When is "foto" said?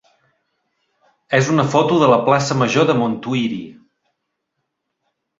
1.75-1.99